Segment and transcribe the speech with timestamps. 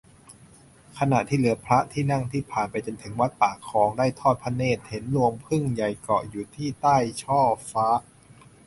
[0.99, 7.87] ขณะที่เรือพระที่นั่งผ่านไปถึงวัดปากคลอง ได้ทอดพระเนตรเห็นรวงผึ้งใหญ่เกาะอยู่ที่ใต้ช่อฟ้า